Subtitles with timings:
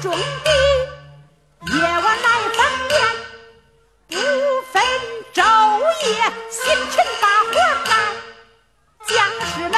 [0.00, 0.12] 种
[0.44, 0.50] 地
[1.74, 2.92] 夜晚来纺棉
[4.08, 4.16] 不
[4.72, 4.82] 分
[5.34, 5.42] 昼
[6.08, 6.10] 夜
[6.50, 7.52] 辛勤把活
[7.84, 7.90] 干
[9.06, 9.12] 将
[9.46, 9.74] 士们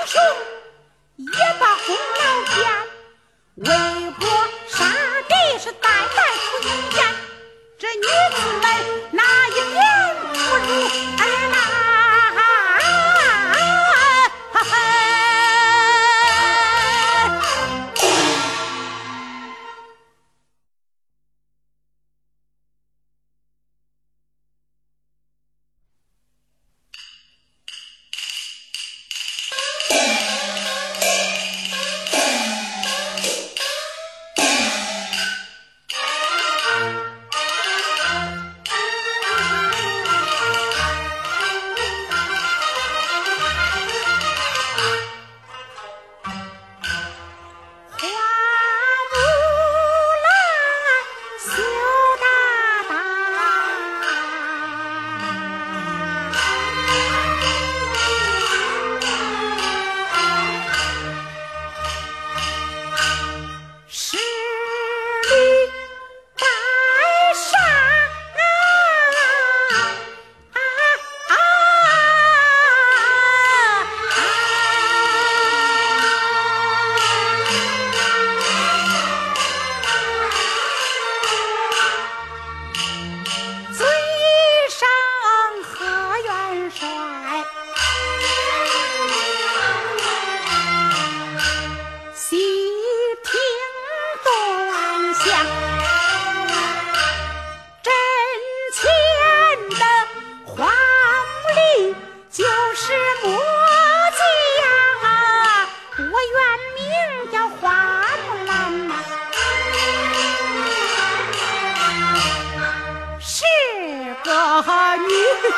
[0.00, 0.22] 英雄
[1.18, 2.56] 也把功劳减
[3.56, 3.99] 为
[29.90, 30.29] Yeah.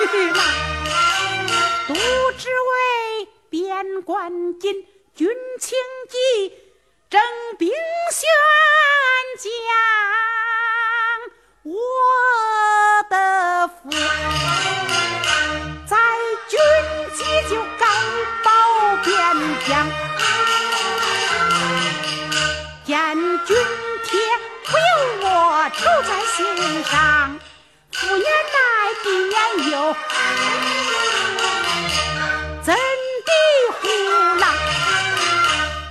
[0.04, 1.94] 那都
[2.36, 5.28] 只为边关紧，军
[5.60, 6.16] 情急，
[7.08, 7.20] 征
[7.56, 7.70] 兵
[8.10, 8.28] 宣
[9.38, 9.46] 将，
[11.62, 11.72] 我
[13.08, 13.90] 的父。
[15.86, 15.96] 在
[16.48, 16.58] 军
[17.14, 17.86] 机就敢
[18.42, 18.50] 保
[19.04, 19.14] 边
[19.68, 19.70] 疆，
[22.84, 22.94] 见
[23.46, 23.56] 军
[24.04, 24.10] 帖
[24.66, 24.80] 不由
[25.28, 25.30] 我
[25.74, 26.40] 愁在心
[26.84, 26.92] 上。
[28.02, 28.58] 夫也来
[29.04, 29.96] 必然有。
[32.62, 33.30] 怎的
[33.80, 33.82] 胡
[34.40, 34.46] 闹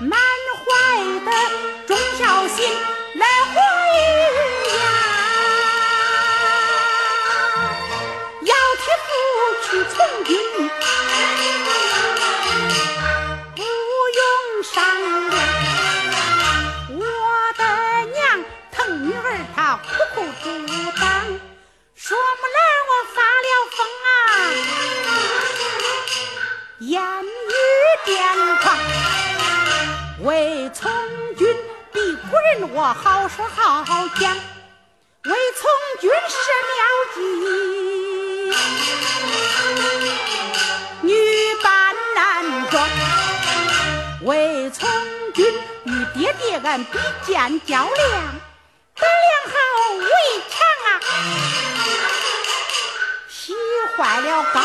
[0.02, 0.20] 满
[0.60, 0.66] 怀
[1.26, 1.32] 的
[1.88, 2.60] 忠孝心
[3.16, 3.56] 来回
[4.78, 4.82] 呀。
[8.42, 9.10] 要替父
[9.64, 10.30] 去从军。
[32.82, 33.86] 我好说好
[34.20, 34.36] 讲，
[35.26, 35.70] 为从
[36.00, 36.36] 军设
[36.72, 36.82] 妙
[37.14, 37.22] 计。
[41.04, 41.14] 女
[41.62, 42.18] 扮男
[42.72, 42.90] 装，
[44.24, 44.90] 为从
[45.32, 45.46] 军
[45.84, 47.92] 与爹爹俺比肩较量，
[48.96, 49.54] 得量好
[50.00, 50.10] 为
[50.50, 50.58] 强
[50.88, 50.90] 啊。
[53.30, 53.54] 洗
[53.96, 54.60] 坏了高。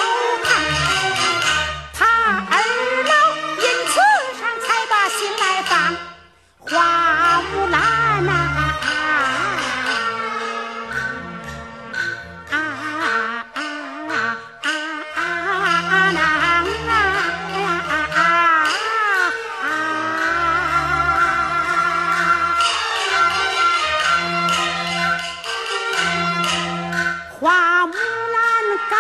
[27.47, 28.97] 花木兰改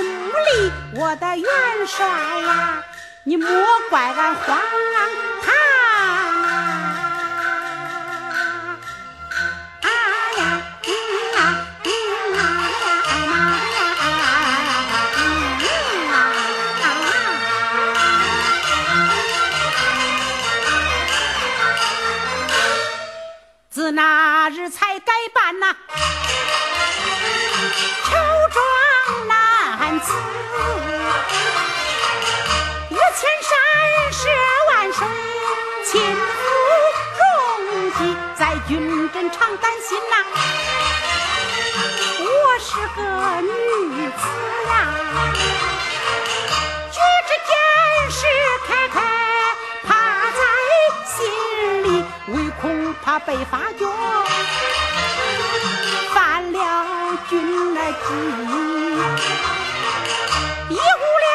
[0.00, 1.46] 名，我的元
[1.86, 2.08] 帅
[2.40, 2.82] 呀，
[3.24, 3.46] 你莫
[3.90, 4.60] 怪俺黄啊。
[23.68, 25.76] 自那日才改办呐。
[39.30, 40.14] 常担心呐。
[42.18, 43.00] 我是个
[43.40, 44.22] 女子
[44.68, 44.72] 呀
[46.90, 47.50] 举止间
[48.10, 48.26] 事
[48.66, 48.96] 开开
[49.86, 49.88] 怕
[50.32, 50.40] 在
[51.06, 51.18] 心
[51.84, 53.86] 里唯恐怕被发觉。
[56.14, 58.14] 犯了军的忌
[60.68, 61.30] 一误了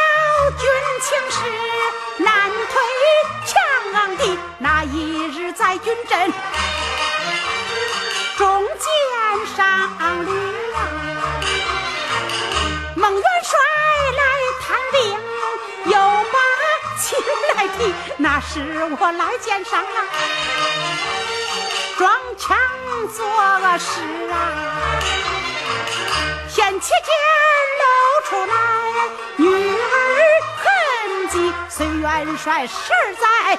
[0.57, 0.63] 军
[1.01, 1.37] 情是
[2.23, 2.73] 难退
[3.45, 3.53] 墙
[4.17, 6.31] 的那一日在军阵
[8.37, 8.87] 中箭
[9.55, 9.65] 上
[10.25, 10.29] 领，
[12.95, 13.57] 孟元帅
[14.17, 14.21] 来
[14.61, 14.97] 探病，
[15.85, 15.93] 又
[16.33, 16.37] 把
[16.99, 17.17] 亲
[17.55, 17.93] 来提。
[18.17, 18.51] 那时
[18.99, 19.87] 我来见上啊，
[21.97, 22.57] 装腔
[23.15, 23.25] 作
[23.79, 24.01] 势
[24.31, 24.35] 啊，
[26.49, 27.09] 天启间
[27.79, 27.85] 露
[28.27, 28.53] 出来
[29.37, 29.85] 女儿
[30.57, 30.65] 痕
[31.29, 32.73] 迹，随元帅实
[33.21, 33.57] 在。